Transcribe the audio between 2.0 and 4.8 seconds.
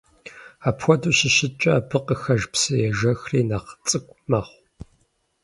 къыхэж псыежэххэри нэхъ цӀыкӀу мэхъу.